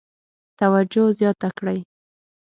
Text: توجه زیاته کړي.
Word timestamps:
توجه 0.59 1.05
زیاته 1.19 1.49
کړي. 1.57 1.79